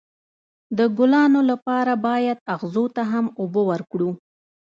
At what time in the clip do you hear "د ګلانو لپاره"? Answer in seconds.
0.77-1.93